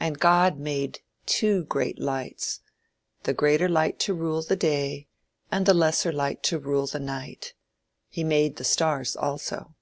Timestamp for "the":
3.24-3.34, 4.40-4.56, 5.66-5.74, 6.86-6.98, 8.56-8.64